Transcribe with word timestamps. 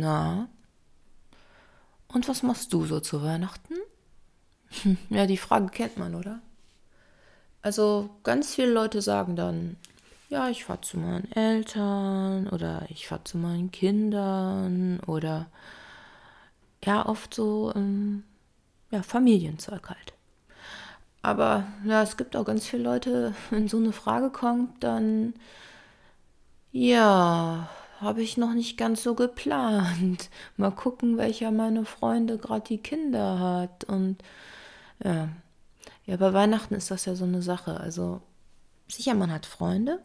Na? 0.00 0.48
Und 2.08 2.28
was 2.28 2.42
machst 2.42 2.72
du 2.72 2.86
so 2.86 3.00
zu 3.00 3.22
Weihnachten? 3.22 3.74
ja, 5.10 5.26
die 5.26 5.36
Frage 5.36 5.68
kennt 5.68 5.96
man, 5.96 6.14
oder? 6.14 6.40
Also 7.62 8.10
ganz 8.22 8.54
viele 8.54 8.72
Leute 8.72 9.02
sagen 9.02 9.36
dann, 9.36 9.76
ja, 10.28 10.48
ich 10.48 10.64
fahre 10.64 10.80
zu 10.80 10.98
meinen 10.98 11.30
Eltern 11.32 12.48
oder 12.48 12.86
ich 12.88 13.06
fahre 13.08 13.24
zu 13.24 13.36
meinen 13.36 13.70
Kindern 13.70 15.00
oder 15.00 15.46
ja, 16.84 17.04
oft 17.06 17.34
so 17.34 17.72
ähm, 17.74 18.24
ja, 18.90 19.02
Familienzeug 19.02 19.88
halt. 19.90 20.14
Aber 21.22 21.64
ja, 21.84 22.02
es 22.02 22.16
gibt 22.16 22.34
auch 22.36 22.44
ganz 22.44 22.66
viele 22.66 22.84
Leute, 22.84 23.34
wenn 23.50 23.68
so 23.68 23.76
eine 23.76 23.92
Frage 23.92 24.30
kommt, 24.30 24.82
dann 24.82 25.34
ja, 26.72 27.68
habe 28.00 28.22
ich 28.22 28.36
noch 28.36 28.54
nicht 28.54 28.76
ganz 28.78 29.02
so 29.02 29.14
geplant. 29.14 30.30
Mal 30.56 30.70
gucken, 30.70 31.18
welcher 31.18 31.50
meiner 31.50 31.84
Freunde 31.84 32.38
gerade 32.38 32.66
die 32.66 32.78
Kinder 32.78 33.38
hat. 33.38 33.84
Und 33.84 34.18
ja. 35.04 35.28
ja, 36.06 36.16
bei 36.16 36.32
Weihnachten 36.32 36.74
ist 36.74 36.90
das 36.90 37.04
ja 37.04 37.14
so 37.14 37.24
eine 37.24 37.42
Sache. 37.42 37.78
Also 37.78 38.22
sicher, 38.88 39.14
man 39.14 39.30
hat 39.30 39.46
Freunde, 39.46 40.00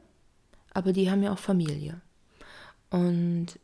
aber 0.74 0.94
die 0.94 1.10
haben 1.10 1.24
ja 1.24 1.32
auch 1.32 1.40
Familie. 1.40 2.02
Und 2.90 3.60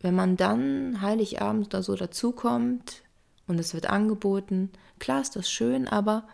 wenn 0.00 0.14
man 0.14 0.36
dann 0.36 1.00
Heiligabend 1.00 1.68
oder 1.68 1.82
so 1.82 1.96
dazukommt 1.96 3.02
und 3.46 3.58
es 3.58 3.74
wird 3.74 3.90
angeboten, 3.90 4.70
klar 4.98 5.20
ist 5.20 5.34
das 5.34 5.50
schön, 5.50 5.88
aber 5.88 6.24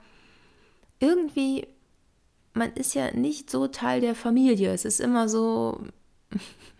irgendwie, 0.98 1.66
man 2.52 2.72
ist 2.74 2.94
ja 2.94 3.12
nicht 3.12 3.50
so 3.50 3.66
Teil 3.68 4.00
der 4.00 4.14
Familie. 4.14 4.72
Es 4.72 4.84
ist 4.84 5.00
immer 5.00 5.28
so, 5.28 5.80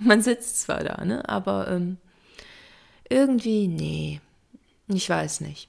man 0.05 0.23
sitzt 0.23 0.61
zwar 0.61 0.83
da, 0.83 1.05
ne? 1.05 1.29
aber 1.29 1.69
ähm, 1.69 1.99
irgendwie, 3.09 3.69
nee, 3.69 4.21
ich 4.89 5.09
weiß 5.09 5.41
nicht. 5.43 5.69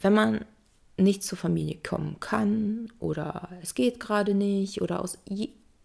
Wenn 0.00 0.12
man 0.12 0.44
nicht 0.98 1.22
zur 1.22 1.38
Familie 1.38 1.78
kommen 1.86 2.20
kann 2.20 2.92
oder 2.98 3.48
es 3.62 3.74
geht 3.74 4.00
gerade 4.00 4.34
nicht 4.34 4.82
oder 4.82 5.02
aus, 5.02 5.18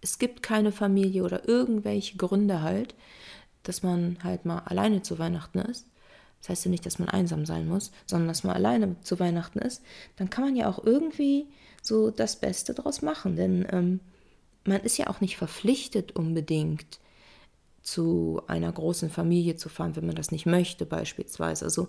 es 0.02 0.20
gibt 0.20 0.44
keine 0.44 0.72
Familie 0.72 1.24
oder 1.24 1.48
irgendwelche 1.48 2.18
Gründe 2.18 2.62
halt, 2.62 2.96
dass 3.64 3.84
man 3.84 4.18
halt 4.24 4.46
mal 4.46 4.60
alleine 4.60 5.02
zu 5.02 5.20
Weihnachten 5.20 5.60
ist, 5.60 5.86
das 6.42 6.50
heißt 6.50 6.66
ja 6.66 6.72
nicht, 6.72 6.86
dass 6.86 6.98
man 6.98 7.10
einsam 7.10 7.46
sein 7.46 7.68
muss, 7.68 7.92
sondern 8.08 8.28
dass 8.28 8.44
man 8.44 8.56
alleine 8.56 8.96
zu 9.02 9.20
Weihnachten 9.20 9.60
ist, 9.60 9.84
dann 10.16 10.30
kann 10.30 10.44
man 10.44 10.56
ja 10.56 10.68
auch 10.68 10.84
irgendwie 10.84 11.48
so 11.84 12.10
das 12.10 12.36
Beste 12.36 12.74
draus 12.74 13.04
machen. 13.04 13.36
Denn 13.36 13.68
ähm, 13.72 14.00
man 14.66 14.82
ist 14.82 14.98
ja 14.98 15.08
auch 15.08 15.22
nicht 15.22 15.38
verpflichtet 15.38 16.16
unbedingt 16.16 17.00
zu 17.82 18.42
einer 18.48 18.72
großen 18.72 19.10
Familie 19.10 19.56
zu 19.56 19.70
fahren, 19.70 19.96
wenn 19.96 20.06
man 20.06 20.16
das 20.16 20.32
nicht 20.32 20.46
möchte 20.46 20.86
beispielsweise. 20.86 21.66
Also 21.66 21.88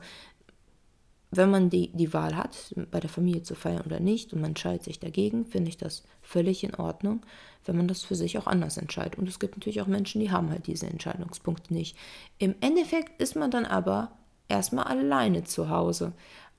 wenn 1.31 1.50
man 1.50 1.70
die, 1.70 1.91
die 1.93 2.12
Wahl 2.12 2.37
hat, 2.37 2.75
bei 2.91 3.00
der 3.00 3.09
Familie 3.09 3.43
zu 3.43 3.55
feiern 3.55 3.83
oder 3.87 4.00
nicht, 4.00 4.33
und 4.33 4.41
man 4.43 4.50
entscheidet 4.50 4.84
sich 4.84 5.00
dagegen, 5.00 5.47
finde 5.47 5.70
ich 5.70 5.78
das 5.78 6.05
völlig 6.20 6.62
in 6.62 6.75
Ordnung, 6.75 7.25
wenn 7.65 7.77
man 7.77 7.89
das 7.89 8.03
für 8.03 8.15
sich 8.15 8.37
auch 8.37 8.47
anders 8.47 8.77
entscheidet. 8.77 9.19
Und 9.19 9.28
es 9.28 9.39
gibt 9.39 9.56
natürlich 9.56 9.81
auch 9.81 9.87
Menschen, 9.87 10.20
die 10.20 10.31
haben 10.31 10.50
halt 10.50 10.67
diese 10.67 10.87
Entscheidungspunkte 10.87 11.73
nicht. 11.73 11.97
Im 12.39 12.55
Endeffekt 12.61 13.20
ist 13.20 13.34
man 13.34 13.50
dann 13.50 13.65
aber 13.65 14.12
erstmal 14.48 14.84
alleine 14.84 15.45
zu 15.45 15.70
Hause. 15.70 16.12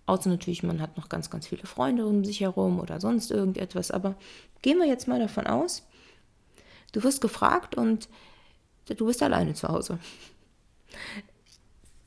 Außer 0.07 0.29
natürlich, 0.29 0.63
man 0.63 0.81
hat 0.81 0.97
noch 0.97 1.07
ganz, 1.07 1.29
ganz 1.29 1.47
viele 1.47 1.67
Freunde 1.67 2.07
um 2.07 2.25
sich 2.25 2.41
herum 2.41 2.79
oder 2.79 2.99
sonst 2.99 3.29
irgendetwas. 3.29 3.91
Aber 3.91 4.15
gehen 4.63 4.79
wir 4.79 4.87
jetzt 4.87 5.07
mal 5.07 5.19
davon 5.19 5.45
aus, 5.45 5.87
du 6.93 7.03
wirst 7.03 7.19
gefragt 7.19 7.75
und 7.75 8.07
du 8.87 9.05
bist 9.05 9.21
alleine 9.21 9.53
zu 9.53 9.67
Hause. 9.67 9.99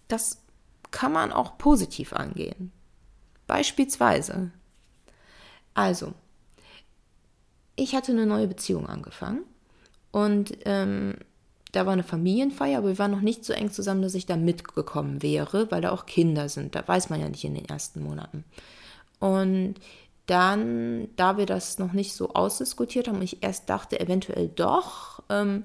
Das 0.08 0.38
kann 0.90 1.12
man 1.12 1.32
auch 1.32 1.58
positiv 1.58 2.14
angehen. 2.14 2.72
Beispielsweise. 3.46 4.50
Also, 5.74 6.14
ich 7.76 7.94
hatte 7.94 8.12
eine 8.12 8.26
neue 8.26 8.48
Beziehung 8.48 8.86
angefangen 8.86 9.42
und 10.10 10.56
ähm, 10.64 11.16
da 11.72 11.84
war 11.84 11.92
eine 11.92 12.04
Familienfeier, 12.04 12.78
aber 12.78 12.88
wir 12.88 12.98
waren 12.98 13.10
noch 13.10 13.20
nicht 13.20 13.44
so 13.44 13.52
eng 13.52 13.70
zusammen, 13.70 14.00
dass 14.00 14.14
ich 14.14 14.24
da 14.24 14.36
mitgekommen 14.36 15.22
wäre, 15.22 15.70
weil 15.70 15.82
da 15.82 15.90
auch 15.90 16.06
Kinder 16.06 16.48
sind. 16.48 16.74
Da 16.74 16.86
weiß 16.86 17.10
man 17.10 17.20
ja 17.20 17.28
nicht 17.28 17.44
in 17.44 17.54
den 17.54 17.66
ersten 17.66 18.02
Monaten. 18.02 18.44
Und 19.18 19.74
dann, 20.26 21.08
da 21.16 21.36
wir 21.36 21.46
das 21.46 21.78
noch 21.78 21.92
nicht 21.92 22.14
so 22.14 22.34
ausdiskutiert 22.34 23.08
haben 23.08 23.16
und 23.16 23.22
ich 23.22 23.42
erst 23.42 23.70
dachte, 23.70 24.00
eventuell 24.00 24.48
doch, 24.48 25.22
ähm, 25.28 25.64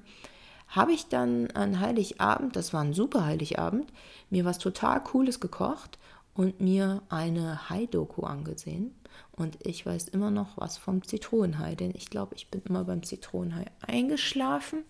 habe 0.68 0.94
ich 0.94 1.08
dann 1.08 1.52
an 1.52 1.80
Heiligabend, 1.80 2.56
das 2.56 2.74
war 2.74 2.82
ein 2.82 2.94
super 2.94 3.26
Heiligabend, 3.26 3.92
mir 4.30 4.46
was 4.46 4.58
total 4.58 5.04
Cooles 5.04 5.40
gekocht 5.40 5.98
und 6.34 6.62
mir 6.62 7.02
eine 7.10 7.70
Hai-Doku 7.70 8.24
angesehen. 8.24 8.96
Und 9.34 9.58
ich 9.66 9.86
weiß 9.86 10.08
immer 10.10 10.32
noch 10.32 10.58
was 10.58 10.78
vom 10.78 11.04
Zitronenhai, 11.04 11.76
denn 11.76 11.92
ich 11.96 12.10
glaube, 12.10 12.36
ich 12.36 12.50
bin 12.50 12.62
immer 12.68 12.84
beim 12.86 13.04
Zitronenhai 13.04 13.66
eingeschlafen. 13.86 14.84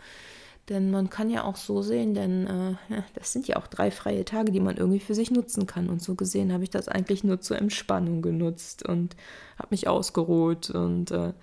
Denn 0.71 0.89
man 0.89 1.09
kann 1.09 1.29
ja 1.29 1.43
auch 1.43 1.57
so 1.57 1.81
sehen, 1.81 2.13
denn 2.13 2.47
äh, 2.89 3.01
das 3.15 3.33
sind 3.33 3.45
ja 3.45 3.57
auch 3.57 3.67
drei 3.67 3.91
freie 3.91 4.23
Tage, 4.23 4.53
die 4.53 4.61
man 4.61 4.77
irgendwie 4.77 5.01
für 5.01 5.13
sich 5.13 5.29
nutzen 5.29 5.67
kann. 5.67 5.89
Und 5.89 6.01
so 6.01 6.15
gesehen 6.15 6.53
habe 6.53 6.63
ich 6.63 6.69
das 6.69 6.87
eigentlich 6.87 7.25
nur 7.25 7.41
zur 7.41 7.57
Entspannung 7.57 8.21
genutzt 8.21 8.87
und 8.87 9.17
habe 9.57 9.67
mich 9.71 9.89
ausgeruht. 9.89 10.69
Und 10.69 11.11
äh, 11.11 11.33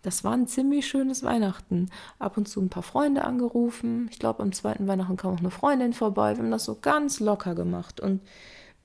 das 0.00 0.24
war 0.24 0.32
ein 0.32 0.46
ziemlich 0.46 0.86
schönes 0.86 1.22
Weihnachten. 1.22 1.90
Ab 2.18 2.38
und 2.38 2.48
zu 2.48 2.62
ein 2.62 2.70
paar 2.70 2.82
Freunde 2.82 3.24
angerufen. 3.24 4.08
Ich 4.10 4.18
glaube, 4.18 4.42
am 4.42 4.52
zweiten 4.52 4.86
Weihnachten 4.88 5.18
kam 5.18 5.34
auch 5.34 5.40
eine 5.40 5.50
Freundin 5.50 5.92
vorbei. 5.92 6.34
Wir 6.34 6.42
haben 6.42 6.50
das 6.50 6.64
so 6.64 6.78
ganz 6.80 7.20
locker 7.20 7.54
gemacht. 7.54 8.00
Und 8.00 8.22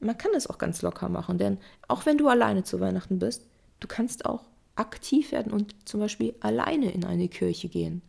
man 0.02 0.18
kann 0.18 0.32
es 0.36 0.48
auch 0.48 0.58
ganz 0.58 0.82
locker 0.82 1.08
machen, 1.08 1.38
denn 1.38 1.60
auch 1.88 2.06
wenn 2.06 2.18
du 2.18 2.28
alleine 2.28 2.64
zu 2.64 2.82
Weihnachten 2.82 3.20
bist, 3.20 3.48
du 3.80 3.88
kannst 3.88 4.26
auch 4.26 4.44
aktiv 4.76 5.32
werden 5.32 5.54
und 5.54 5.76
zum 5.88 6.02
Beispiel 6.02 6.36
alleine 6.42 6.92
in 6.92 7.06
eine 7.06 7.30
Kirche 7.30 7.70
gehen. 7.70 8.02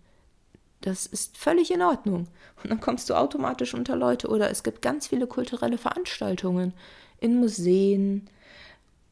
Das 0.83 1.07
ist 1.07 1.37
völlig 1.39 1.71
in 1.71 1.81
Ordnung. 1.81 2.27
Und 2.63 2.71
dann 2.71 2.81
kommst 2.81 3.09
du 3.09 3.15
automatisch 3.15 3.73
unter 3.73 3.97
Leute. 3.97 4.29
Oder 4.29 4.51
es 4.51 4.63
gibt 4.63 4.83
ganz 4.83 5.07
viele 5.07 5.27
kulturelle 5.27 5.79
Veranstaltungen 5.79 6.75
in 7.21 7.39
Museen 7.39 8.29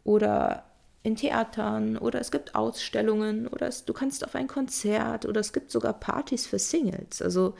oder 0.02 0.64
in 1.02 1.16
Theatern 1.16 1.96
oder 1.96 2.20
es 2.20 2.30
gibt 2.30 2.54
Ausstellungen 2.54 3.46
oder 3.46 3.68
es, 3.68 3.84
du 3.84 3.94
kannst 3.94 4.24
auf 4.24 4.34
ein 4.34 4.48
Konzert 4.48 5.24
oder 5.24 5.40
es 5.40 5.52
gibt 5.52 5.70
sogar 5.70 5.94
Partys 5.94 6.46
für 6.46 6.58
Singles. 6.58 7.22
Also 7.22 7.54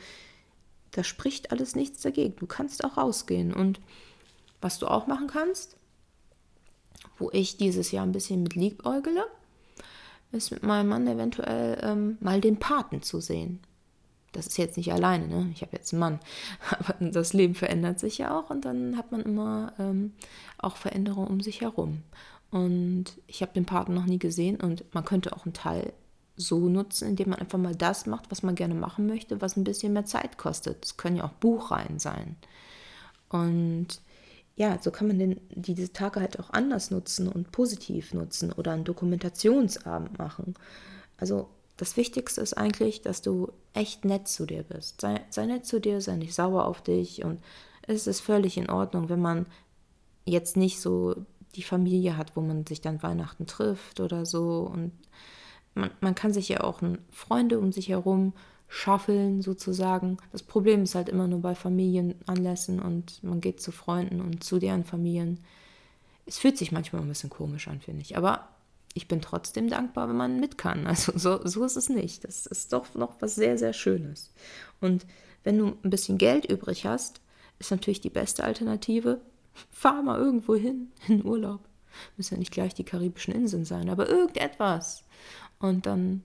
da 0.91 1.03
spricht 1.05 1.51
alles 1.51 1.75
nichts 1.75 2.01
dagegen. 2.01 2.35
Du 2.35 2.47
kannst 2.47 2.83
auch 2.83 2.97
rausgehen. 2.97 3.53
Und 3.53 3.79
was 4.59 4.77
du 4.77 4.87
auch 4.87 5.07
machen 5.07 5.27
kannst, 5.27 5.77
wo 7.17 7.29
ich 7.31 7.55
dieses 7.55 7.91
Jahr 7.91 8.05
ein 8.05 8.11
bisschen 8.11 8.43
mit 8.43 8.55
liebäugele, 8.55 9.23
ist 10.33 10.51
mit 10.51 10.63
meinem 10.63 10.89
Mann 10.89 11.07
eventuell 11.07 11.79
ähm, 11.81 12.17
mal 12.19 12.41
den 12.41 12.59
Paten 12.59 13.01
zu 13.01 13.21
sehen 13.21 13.61
das 14.31 14.47
ist 14.47 14.57
jetzt 14.57 14.77
nicht 14.77 14.93
alleine, 14.93 15.27
ne? 15.27 15.49
ich 15.53 15.61
habe 15.61 15.75
jetzt 15.75 15.93
einen 15.93 15.99
Mann, 15.99 16.19
aber 16.69 16.95
das 16.99 17.33
Leben 17.33 17.55
verändert 17.55 17.99
sich 17.99 18.17
ja 18.17 18.37
auch 18.37 18.49
und 18.49 18.65
dann 18.65 18.97
hat 18.97 19.11
man 19.11 19.21
immer 19.21 19.73
ähm, 19.79 20.13
auch 20.57 20.77
Veränderungen 20.77 21.29
um 21.29 21.41
sich 21.41 21.61
herum. 21.61 22.03
Und 22.49 23.05
ich 23.27 23.41
habe 23.41 23.53
den 23.53 23.65
Partner 23.65 23.95
noch 23.95 24.05
nie 24.05 24.19
gesehen 24.19 24.57
und 24.59 24.83
man 24.93 25.05
könnte 25.05 25.33
auch 25.33 25.45
einen 25.45 25.53
Teil 25.53 25.93
so 26.35 26.67
nutzen, 26.67 27.09
indem 27.09 27.29
man 27.29 27.39
einfach 27.39 27.57
mal 27.57 27.75
das 27.75 28.05
macht, 28.05 28.29
was 28.29 28.43
man 28.43 28.55
gerne 28.55 28.73
machen 28.73 29.07
möchte, 29.07 29.41
was 29.41 29.55
ein 29.55 29.63
bisschen 29.63 29.93
mehr 29.93 30.05
Zeit 30.05 30.37
kostet. 30.37 30.83
Es 30.83 30.97
können 30.97 31.17
ja 31.17 31.25
auch 31.25 31.33
Buchreihen 31.33 31.99
sein. 31.99 32.35
Und 33.29 34.01
ja, 34.55 34.77
so 34.81 34.91
kann 34.91 35.07
man 35.07 35.19
den, 35.19 35.39
diese 35.49 35.93
Tage 35.93 36.19
halt 36.19 36.39
auch 36.39 36.49
anders 36.51 36.91
nutzen 36.91 37.27
und 37.27 37.51
positiv 37.51 38.13
nutzen 38.13 38.51
oder 38.51 38.73
einen 38.73 38.83
Dokumentationsabend 38.83 40.17
machen. 40.17 40.55
Also 41.17 41.49
das 41.81 41.97
Wichtigste 41.97 42.41
ist 42.41 42.53
eigentlich, 42.53 43.01
dass 43.01 43.23
du 43.23 43.51
echt 43.73 44.05
nett 44.05 44.27
zu 44.27 44.45
dir 44.45 44.61
bist. 44.61 45.01
Sei, 45.01 45.19
sei 45.31 45.47
nett 45.47 45.65
zu 45.65 45.81
dir, 45.81 45.99
sei 45.99 46.15
nicht 46.15 46.35
sauer 46.35 46.65
auf 46.65 46.83
dich 46.83 47.25
und 47.25 47.41
es 47.81 48.05
ist 48.05 48.19
völlig 48.19 48.55
in 48.59 48.69
Ordnung, 48.69 49.09
wenn 49.09 49.19
man 49.19 49.47
jetzt 50.23 50.57
nicht 50.57 50.79
so 50.79 51.15
die 51.55 51.63
Familie 51.63 52.17
hat, 52.17 52.35
wo 52.35 52.41
man 52.41 52.67
sich 52.67 52.81
dann 52.81 53.01
Weihnachten 53.01 53.47
trifft 53.47 53.99
oder 53.99 54.27
so. 54.27 54.69
Und 54.71 54.91
man, 55.73 55.89
man 56.01 56.13
kann 56.13 56.33
sich 56.33 56.49
ja 56.49 56.61
auch 56.61 56.81
Freunde 57.09 57.57
um 57.57 57.71
sich 57.71 57.89
herum 57.89 58.33
schaffeln 58.67 59.41
sozusagen. 59.41 60.17
Das 60.31 60.43
Problem 60.43 60.83
ist 60.83 60.93
halt 60.93 61.09
immer 61.09 61.27
nur 61.27 61.41
bei 61.41 61.55
Familienanlässen 61.55 62.79
und 62.79 63.23
man 63.23 63.41
geht 63.41 63.59
zu 63.59 63.71
Freunden 63.71 64.21
und 64.21 64.43
zu 64.43 64.59
deren 64.59 64.83
Familien. 64.83 65.39
Es 66.27 66.37
fühlt 66.37 66.59
sich 66.59 66.71
manchmal 66.71 67.01
ein 67.01 67.07
bisschen 67.07 67.31
komisch 67.31 67.67
an, 67.67 67.81
finde 67.81 68.03
ich. 68.03 68.17
Aber 68.17 68.49
ich 68.93 69.07
bin 69.07 69.21
trotzdem 69.21 69.69
dankbar, 69.69 70.09
wenn 70.09 70.17
man 70.17 70.39
mit 70.39 70.57
kann. 70.57 70.87
Also 70.87 71.13
so, 71.15 71.45
so 71.45 71.63
ist 71.63 71.77
es 71.77 71.89
nicht. 71.89 72.23
Das 72.23 72.45
ist 72.45 72.73
doch 72.73 72.93
noch 72.93 73.21
was 73.21 73.35
sehr, 73.35 73.57
sehr 73.57 73.73
Schönes. 73.73 74.33
Und 74.79 75.05
wenn 75.43 75.57
du 75.57 75.77
ein 75.83 75.89
bisschen 75.89 76.17
Geld 76.17 76.45
übrig 76.45 76.85
hast, 76.85 77.21
ist 77.59 77.71
natürlich 77.71 78.01
die 78.01 78.09
beste 78.09 78.43
Alternative, 78.43 79.21
fahr 79.71 80.01
mal 80.01 80.19
irgendwo 80.19 80.55
hin, 80.55 80.91
in 81.07 81.25
Urlaub. 81.25 81.61
Müssen 82.15 82.35
ja 82.35 82.39
nicht 82.39 82.53
gleich 82.53 82.73
die 82.73 82.85
karibischen 82.85 83.33
Inseln 83.33 83.65
sein, 83.65 83.89
aber 83.89 84.09
irgendetwas. 84.09 85.03
Und 85.59 85.85
dann, 85.85 86.23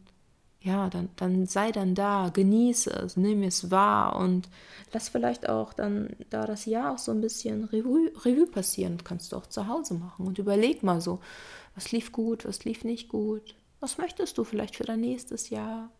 ja, 0.67 0.91
dann, 0.91 1.09
dann 1.15 1.47
sei 1.47 1.71
dann 1.71 1.95
da, 1.95 2.31
genieße 2.35 2.91
es, 2.91 3.17
nimm 3.17 3.45
es 3.45 3.71
wahr 3.71 4.17
und 4.17 4.49
lass 4.93 5.09
vielleicht 5.09 5.49
auch 5.49 5.73
dann 5.73 6.09
da 6.29 6.45
das 6.45 6.67
Jahr 6.67 6.95
auch 6.95 6.99
so 6.99 7.13
ein 7.13 7.21
bisschen 7.21 7.65
Revue, 7.65 8.11
Revue 8.25 8.49
passieren. 8.49 8.99
Kannst 9.05 9.31
du 9.31 9.37
auch 9.37 9.47
zu 9.47 9.69
Hause 9.69 9.95
machen 9.95 10.27
und 10.27 10.39
überleg 10.39 10.83
mal 10.83 11.01
so, 11.01 11.21
was 11.77 11.93
lief 11.93 12.11
gut, 12.11 12.45
was 12.45 12.65
lief 12.65 12.83
nicht 12.83 13.09
gut, 13.09 13.55
was 13.79 13.97
möchtest 13.99 14.39
du 14.39 14.45
vielleicht 14.45 14.75
für 14.75 14.83
dein 14.83 15.01
nächstes 15.01 15.51
Jahr? 15.51 15.91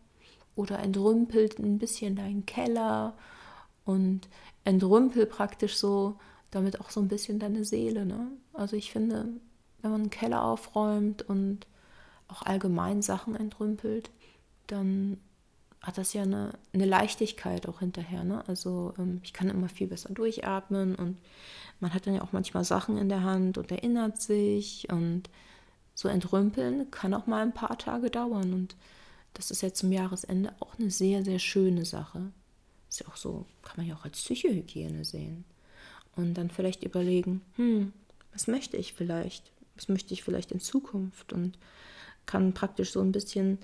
Oder 0.57 0.79
entrümpelt 0.79 1.59
ein 1.59 1.77
bisschen 1.77 2.17
deinen 2.17 2.45
Keller 2.45 3.13
und 3.85 4.27
entrümpel 4.65 5.27
praktisch 5.27 5.77
so 5.77 6.19
damit 6.51 6.81
auch 6.81 6.89
so 6.89 6.99
ein 6.99 7.07
bisschen 7.07 7.39
deine 7.39 7.63
Seele. 7.63 8.05
Ne? 8.05 8.31
Also 8.51 8.75
ich 8.75 8.91
finde, 8.91 9.29
wenn 9.81 9.91
man 9.91 10.01
einen 10.01 10.09
Keller 10.09 10.43
aufräumt 10.43 11.21
und 11.21 11.67
auch 12.27 12.41
allgemein 12.41 13.01
Sachen 13.01 13.35
entrümpelt, 13.35 14.09
dann 14.67 15.17
hat 15.81 15.97
das 15.97 16.13
ja 16.13 16.23
eine, 16.23 16.51
eine 16.73 16.85
Leichtigkeit 16.85 17.67
auch 17.67 17.79
hinterher. 17.79 18.23
Ne? 18.23 18.43
Also 18.47 18.93
ähm, 18.97 19.21
ich 19.23 19.33
kann 19.33 19.49
immer 19.49 19.69
viel 19.69 19.87
besser 19.87 20.13
durchatmen 20.13 20.95
und 20.95 21.17
man 21.79 21.93
hat 21.93 22.07
dann 22.07 22.15
ja 22.15 22.21
auch 22.21 22.31
manchmal 22.31 22.63
Sachen 22.63 22.97
in 22.97 23.09
der 23.09 23.23
Hand 23.23 23.57
und 23.57 23.71
erinnert 23.71 24.21
sich 24.21 24.87
und 24.89 25.29
so 25.93 26.07
entrümpeln 26.09 26.91
kann 26.91 27.13
auch 27.13 27.25
mal 27.25 27.41
ein 27.41 27.53
paar 27.53 27.77
Tage 27.77 28.11
dauern 28.11 28.53
und 28.53 28.75
das 29.33 29.51
ist 29.51 29.61
ja 29.61 29.71
zum 29.71 29.91
Jahresende 29.91 30.53
auch 30.59 30.77
eine 30.79 30.89
sehr, 30.89 31.23
sehr 31.23 31.39
schöne 31.39 31.85
Sache. 31.85 32.31
Ist 32.89 33.01
ja 33.01 33.07
auch 33.07 33.17
so, 33.17 33.45
kann 33.61 33.77
man 33.77 33.85
ja 33.85 33.95
auch 33.95 34.03
als 34.03 34.17
Psychohygiene 34.17 35.05
sehen. 35.05 35.43
Und 36.15 36.33
dann 36.33 36.49
vielleicht 36.49 36.83
überlegen, 36.83 37.41
hm, 37.55 37.93
was 38.33 38.47
möchte 38.47 38.77
ich 38.77 38.93
vielleicht? 38.93 39.51
Was 39.75 39.89
möchte 39.89 40.13
ich 40.13 40.23
vielleicht 40.23 40.51
in 40.51 40.59
Zukunft? 40.59 41.33
Und 41.33 41.59
kann 42.25 42.53
praktisch 42.53 42.91
so 42.91 43.01
ein 43.01 43.11
bisschen 43.11 43.59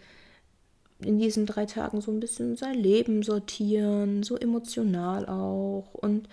in 1.03 1.19
diesen 1.19 1.45
drei 1.45 1.65
Tagen 1.65 2.01
so 2.01 2.11
ein 2.11 2.19
bisschen 2.19 2.55
sein 2.55 2.75
Leben 2.75 3.23
sortieren, 3.23 4.23
so 4.23 4.35
emotional 4.37 5.27
auch. 5.27 5.93
Und 5.93 6.29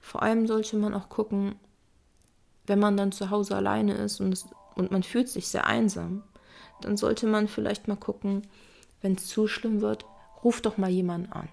vor 0.00 0.22
allem 0.22 0.46
sollte 0.46 0.76
man 0.76 0.94
auch 0.94 1.08
gucken, 1.08 1.56
wenn 2.66 2.78
man 2.78 2.96
dann 2.96 3.12
zu 3.12 3.30
Hause 3.30 3.56
alleine 3.56 3.94
ist 3.94 4.20
und, 4.20 4.32
es, 4.32 4.46
und 4.76 4.90
man 4.90 5.02
fühlt 5.02 5.28
sich 5.28 5.48
sehr 5.48 5.66
einsam, 5.66 6.22
dann 6.80 6.96
sollte 6.96 7.26
man 7.26 7.48
vielleicht 7.48 7.88
mal 7.88 7.96
gucken, 7.96 8.42
wenn 9.00 9.14
es 9.14 9.26
zu 9.26 9.46
schlimm 9.46 9.80
wird, 9.80 10.04
ruf 10.44 10.60
doch 10.60 10.78
mal 10.78 10.90
jemanden 10.90 11.32
an. 11.32 11.48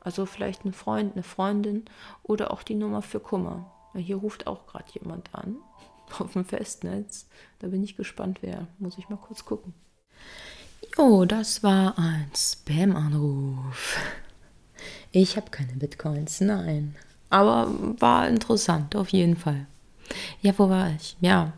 Also 0.00 0.26
vielleicht 0.26 0.64
ein 0.64 0.72
Freund, 0.72 1.14
eine 1.14 1.22
Freundin 1.22 1.84
oder 2.22 2.50
auch 2.50 2.62
die 2.62 2.74
Nummer 2.74 3.02
für 3.02 3.20
Kummer. 3.20 3.70
Hier 3.94 4.16
ruft 4.16 4.46
auch 4.46 4.66
gerade 4.66 4.86
jemand 4.92 5.34
an 5.34 5.56
auf 6.18 6.32
dem 6.32 6.44
Festnetz. 6.44 7.26
Da 7.60 7.68
bin 7.68 7.82
ich 7.82 7.96
gespannt, 7.96 8.38
wer. 8.42 8.66
Muss 8.78 8.98
ich 8.98 9.08
mal 9.08 9.16
kurz 9.16 9.44
gucken. 9.44 9.72
Oh, 10.96 11.24
das 11.24 11.62
war 11.62 11.98
ein 11.98 12.30
Spam-Anruf. 12.34 13.98
Ich 15.12 15.36
habe 15.36 15.50
keine 15.50 15.72
Bitcoins, 15.74 16.40
nein. 16.40 16.94
Aber 17.30 17.68
war 18.00 18.28
interessant, 18.28 18.94
auf 18.96 19.08
jeden 19.10 19.36
Fall. 19.36 19.66
Ja, 20.42 20.52
wo 20.56 20.68
war 20.68 20.90
ich? 20.94 21.16
Ja. 21.20 21.52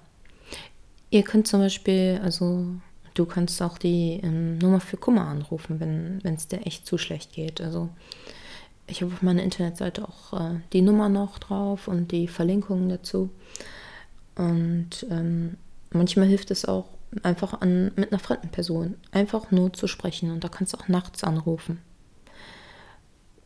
Ihr 1.11 1.23
könnt 1.23 1.47
zum 1.47 1.61
Beispiel, 1.61 2.21
also 2.23 2.67
du 3.15 3.27
kannst 3.27 3.61
auch 3.63 3.79
die 3.79 4.21
ähm, 4.23 4.59
Nummer 4.59 4.81
für 4.81 4.97
Kummer 4.97 5.27
anrufen, 5.27 5.81
wenn 5.81 6.35
es 6.35 6.49
dir 6.49 6.67
echt 6.67 6.87
zu 6.87 6.99
schlecht 6.99 7.33
geht. 7.33 7.61
Also 7.61 7.89
ich 8.87 9.03
habe 9.03 9.13
auf 9.13 9.23
meiner 9.23 9.43
Internetseite 9.43 10.07
auch 10.07 10.33
äh, 10.39 10.61
die 10.73 10.83
Nummer 10.83 11.09
noch 11.09 11.39
drauf 11.39 11.89
und 11.89 12.13
die 12.13 12.29
Verlinkungen 12.29 12.89
dazu. 12.89 13.31
Und 14.37 15.07
ähm, 15.11 15.57
manchmal 15.91 16.27
hilft 16.27 16.51
es 16.51 16.65
auch, 16.65 16.87
einfach 17.25 17.61
an, 17.61 17.93
mit 17.97 18.13
einer 18.13 18.19
fremden 18.19 18.51
Person 18.51 18.97
einfach 19.13 19.51
nur 19.51 19.73
zu 19.73 19.87
sprechen. 19.87 20.31
Und 20.31 20.45
da 20.45 20.49
kannst 20.49 20.73
du 20.73 20.79
auch 20.79 20.89
nachts 20.89 21.25
anrufen. 21.25 21.83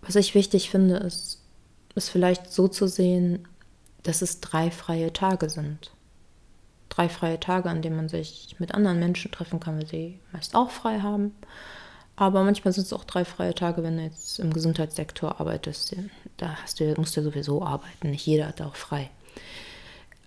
Was 0.02 0.16
ich 0.16 0.34
wichtig 0.34 0.70
finde, 0.70 0.96
ist, 0.96 1.42
ist 1.94 2.08
vielleicht 2.08 2.52
so 2.52 2.68
zu 2.68 2.88
sehen, 2.88 3.46
dass 4.02 4.22
es 4.22 4.40
drei 4.40 4.70
freie 4.70 5.12
Tage 5.12 5.50
sind. 5.50 5.92
Drei 6.88 7.08
freie 7.08 7.38
Tage, 7.38 7.68
an 7.68 7.82
denen 7.82 7.96
man 7.96 8.08
sich 8.08 8.56
mit 8.58 8.74
anderen 8.74 8.98
Menschen 8.98 9.30
treffen 9.30 9.60
kann, 9.60 9.76
weil 9.76 9.86
sie 9.86 10.18
meist 10.32 10.54
auch 10.54 10.70
frei 10.70 11.00
haben. 11.00 11.32
Aber 12.16 12.42
manchmal 12.44 12.74
sind 12.74 12.84
es 12.84 12.92
auch 12.92 13.04
drei 13.04 13.24
freie 13.24 13.54
Tage, 13.54 13.82
wenn 13.82 13.96
du 13.96 14.02
jetzt 14.02 14.40
im 14.40 14.52
Gesundheitssektor 14.52 15.40
arbeitest. 15.40 15.96
Da 16.36 16.56
hast 16.62 16.80
du, 16.80 16.94
musst 16.98 17.16
du 17.16 17.22
sowieso 17.22 17.62
arbeiten. 17.62 18.10
Nicht 18.10 18.26
jeder 18.26 18.48
hat 18.48 18.60
auch 18.60 18.76
frei. 18.76 19.10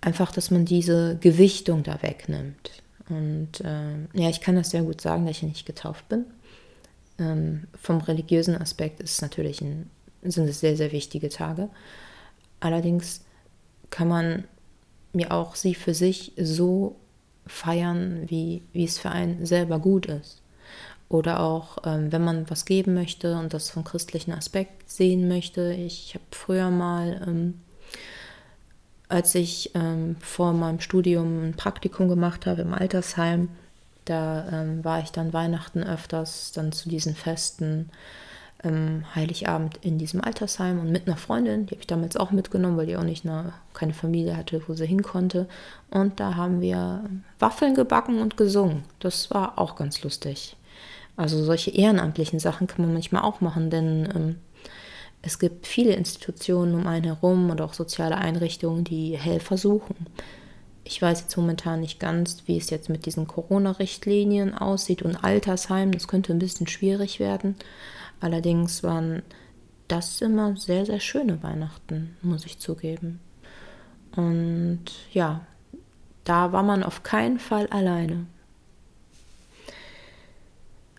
Einfach, 0.00 0.32
dass 0.32 0.50
man 0.50 0.64
diese 0.64 1.16
Gewichtung 1.18 1.82
da 1.82 2.02
wegnimmt. 2.02 2.82
Und 3.08 3.60
äh, 3.60 4.04
ja, 4.14 4.30
ich 4.30 4.40
kann 4.40 4.56
das 4.56 4.70
sehr 4.70 4.82
gut 4.82 5.00
sagen, 5.00 5.26
dass 5.26 5.36
ich 5.36 5.42
nicht 5.42 5.66
getauft 5.66 6.08
bin. 6.08 6.24
Ähm, 7.18 7.64
vom 7.80 7.98
religiösen 7.98 8.56
Aspekt 8.60 9.00
ist 9.00 9.22
natürlich 9.22 9.60
ein, 9.60 9.90
sind 10.22 10.48
es 10.48 10.60
sehr, 10.60 10.76
sehr 10.76 10.92
wichtige 10.92 11.28
Tage. 11.28 11.68
Allerdings 12.60 13.22
kann 13.90 14.08
man 14.08 14.44
mir 15.12 15.32
auch 15.32 15.54
sie 15.54 15.74
für 15.74 15.94
sich 15.94 16.32
so 16.36 16.96
feiern, 17.46 18.24
wie, 18.26 18.62
wie 18.72 18.84
es 18.84 18.98
für 18.98 19.10
einen 19.10 19.44
selber 19.46 19.78
gut 19.78 20.06
ist. 20.06 20.40
Oder 21.08 21.40
auch, 21.40 21.78
ähm, 21.84 22.10
wenn 22.10 22.24
man 22.24 22.48
was 22.50 22.64
geben 22.64 22.94
möchte 22.94 23.36
und 23.36 23.52
das 23.52 23.70
vom 23.70 23.84
christlichen 23.84 24.32
Aspekt 24.32 24.90
sehen 24.90 25.28
möchte. 25.28 25.72
Ich 25.74 26.14
habe 26.14 26.24
früher 26.30 26.70
mal 26.70 27.22
ähm, 27.26 27.60
als 29.08 29.34
ich 29.34 29.70
ähm, 29.74 30.16
vor 30.20 30.52
meinem 30.52 30.80
Studium 30.80 31.48
ein 31.48 31.54
Praktikum 31.54 32.08
gemacht 32.08 32.46
habe 32.46 32.62
im 32.62 32.74
Altersheim, 32.74 33.48
da 34.04 34.46
ähm, 34.50 34.84
war 34.84 35.00
ich 35.00 35.12
dann 35.12 35.32
Weihnachten 35.32 35.82
öfters, 35.82 36.52
dann 36.52 36.72
zu 36.72 36.88
diesen 36.88 37.14
Festen, 37.14 37.90
ähm, 38.64 39.04
Heiligabend 39.14 39.78
in 39.82 39.98
diesem 39.98 40.22
Altersheim 40.22 40.80
und 40.80 40.90
mit 40.90 41.06
einer 41.06 41.16
Freundin, 41.16 41.66
die 41.66 41.72
habe 41.72 41.80
ich 41.80 41.86
damals 41.86 42.16
auch 42.16 42.30
mitgenommen, 42.30 42.76
weil 42.76 42.86
die 42.86 42.96
auch 42.96 43.04
nicht 43.04 43.26
eine, 43.26 43.52
keine 43.74 43.94
Familie 43.94 44.36
hatte, 44.36 44.62
wo 44.66 44.74
sie 44.74 44.86
hin 44.86 45.02
konnte. 45.02 45.46
Und 45.90 46.18
da 46.18 46.34
haben 46.34 46.60
wir 46.60 47.04
Waffeln 47.38 47.74
gebacken 47.74 48.20
und 48.20 48.36
gesungen. 48.36 48.84
Das 49.00 49.30
war 49.30 49.58
auch 49.58 49.76
ganz 49.76 50.02
lustig. 50.02 50.56
Also 51.16 51.42
solche 51.44 51.70
ehrenamtlichen 51.70 52.40
Sachen 52.40 52.66
kann 52.66 52.84
man 52.84 52.94
manchmal 52.94 53.22
auch 53.22 53.40
machen, 53.40 53.70
denn 53.70 54.08
ähm, 54.14 54.36
es 55.26 55.38
gibt 55.38 55.66
viele 55.66 55.94
Institutionen 55.94 56.74
um 56.74 56.86
einen 56.86 57.04
herum 57.04 57.48
und 57.48 57.62
auch 57.62 57.72
soziale 57.72 58.16
Einrichtungen, 58.16 58.84
die 58.84 59.16
Helfer 59.16 59.56
suchen. 59.56 59.96
Ich 60.84 61.00
weiß 61.00 61.22
jetzt 61.22 61.36
momentan 61.38 61.80
nicht 61.80 61.98
ganz, 61.98 62.42
wie 62.44 62.58
es 62.58 62.68
jetzt 62.68 62.90
mit 62.90 63.06
diesen 63.06 63.26
Corona-Richtlinien 63.26 64.52
aussieht 64.54 65.00
und 65.00 65.24
Altersheim. 65.24 65.92
Das 65.92 66.08
könnte 66.08 66.34
ein 66.34 66.38
bisschen 66.38 66.66
schwierig 66.66 67.20
werden. 67.20 67.56
Allerdings 68.20 68.82
waren 68.82 69.22
das 69.88 70.20
immer 70.20 70.58
sehr, 70.58 70.84
sehr 70.84 71.00
schöne 71.00 71.42
Weihnachten, 71.42 72.18
muss 72.20 72.44
ich 72.44 72.58
zugeben. 72.58 73.18
Und 74.16 74.84
ja, 75.14 75.40
da 76.24 76.52
war 76.52 76.62
man 76.62 76.82
auf 76.82 77.02
keinen 77.02 77.38
Fall 77.38 77.66
alleine. 77.68 78.26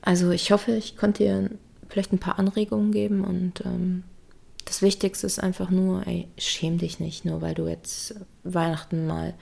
Also 0.01 0.31
ich 0.31 0.51
hoffe, 0.51 0.71
ich 0.71 0.97
konnte 0.97 1.23
dir 1.23 1.50
vielleicht 1.89 2.11
ein 2.11 2.19
paar 2.19 2.39
Anregungen 2.39 2.91
geben 2.91 3.23
und 3.23 3.63
ähm, 3.65 4.03
das 4.65 4.81
Wichtigste 4.81 5.27
ist 5.27 5.39
einfach 5.39 5.69
nur, 5.69 6.05
ey, 6.07 6.27
schäm 6.38 6.79
dich 6.79 7.00
nicht, 7.00 7.24
nur 7.24 7.41
weil 7.41 7.53
du 7.53 7.67
jetzt 7.67 8.15
Weihnachten 8.43 9.07
mal 9.07 9.36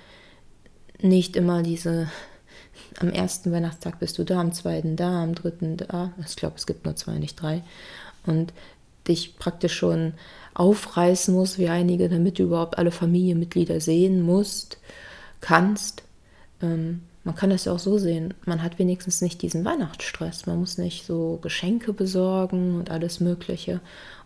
nicht 1.00 1.36
immer 1.36 1.64
diese, 1.64 2.10
am 3.00 3.10
ersten 3.10 3.52
Weihnachtstag 3.52 4.00
bist 4.00 4.18
du 4.18 4.24
da, 4.24 4.40
am 4.40 4.54
zweiten 4.54 4.96
da, 4.96 5.24
am 5.24 5.34
dritten 5.34 5.78
da, 5.78 6.14
ich 6.26 6.36
glaube, 6.36 6.56
es 6.58 6.68
gibt 6.68 6.86
nur 6.86 6.96
zwei, 6.96 7.14
nicht 7.14 7.42
drei, 7.42 7.64
und 8.26 8.54
dich 9.08 9.38
praktisch 9.38 9.74
schon 9.74 10.14
aufreißen 10.54 11.34
musst, 11.34 11.58
wie 11.58 11.68
einige, 11.68 12.10
damit 12.10 12.40
du 12.40 12.44
überhaupt 12.44 12.78
alle 12.78 12.92
Familienmitglieder 12.92 13.82
sehen 13.82 14.22
musst, 14.22 14.78
kannst. 15.42 16.04
Ähm, 16.62 17.02
man 17.24 17.36
kann 17.36 17.50
das 17.50 17.66
ja 17.66 17.72
auch 17.74 17.80
so 17.80 17.98
sehen, 17.98 18.34
man 18.46 18.62
hat 18.62 18.80
wenigstens 18.80 19.22
nicht 19.22 19.42
diesen 19.42 19.64
Weihnachtsstress, 19.64 20.46
man 20.46 20.60
muss 20.60 20.78
nicht 20.78 21.06
so 21.06 21.40
Geschenke 21.42 21.94
besorgen 21.94 22.76
und 22.76 22.92
alles 22.92 23.20
Mögliche. 23.20 23.80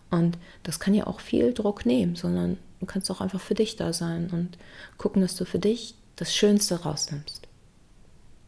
Und 0.10 0.38
das 0.64 0.80
kann 0.80 0.94
ja 0.94 1.08
auch 1.08 1.20
viel 1.20 1.54
Druck 1.54 1.86
nehmen, 1.86 2.16
sondern 2.16 2.58
du 2.80 2.86
kannst 2.86 3.12
auch 3.12 3.22
einfach 3.22 3.42
für 3.42 3.56
dich 3.56 3.76
da 3.76 3.94
sein 3.94 4.30
und 4.32 4.58
gucken, 4.98 5.22
dass 5.22 5.36
du 5.36 5.46
für 5.46 5.60
dich 5.60 5.96
das 6.16 6.34
Schönste 6.36 6.82
rausnimmst. 6.82 7.48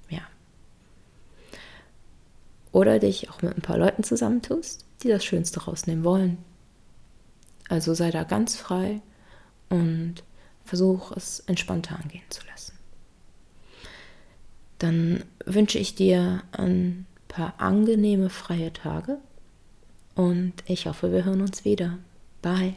Ja. 0.10 0.22
Oder 2.72 3.00
dich 3.00 3.30
auch 3.30 3.42
mit 3.42 3.56
ein 3.56 3.62
paar 3.62 3.78
Leuten 3.78 4.04
zusammentust, 4.04 4.86
die 5.04 5.10
das 5.10 5.26
Schönste 5.26 5.64
rausnehmen 5.64 6.04
wollen. 6.04 6.38
Also 7.68 7.94
sei 7.94 8.10
da 8.12 8.24
ganz 8.24 8.56
frei 8.56 9.02
und 9.70 10.16
versuch 10.64 11.12
es 11.16 11.42
entspannter 11.42 12.00
angehen 12.00 12.24
zu 12.30 12.42
lassen. 12.48 12.74
Dann 14.80 15.24
wünsche 15.46 15.78
ich 15.78 15.96
dir 15.96 16.44
ein 16.52 17.06
paar 17.28 17.60
angenehme 17.60 18.30
freie 18.30 18.72
Tage 18.72 19.20
und 20.16 20.54
ich 20.66 20.86
hoffe, 20.86 21.12
wir 21.12 21.26
hören 21.26 21.42
uns 21.42 21.66
wieder. 21.66 21.98
Bye. 22.42 22.76